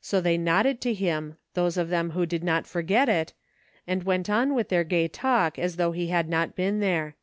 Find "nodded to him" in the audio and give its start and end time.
0.36-1.36